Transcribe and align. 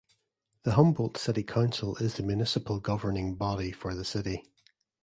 The 0.63 0.71
Humboldt 0.71 1.15
City 1.15 1.43
Council 1.43 1.95
is 1.97 2.15
the 2.15 2.23
municipal 2.23 2.79
governing 2.79 3.35
body 3.35 3.71
for 3.71 3.93
the 3.93 4.03
city. 4.03 4.43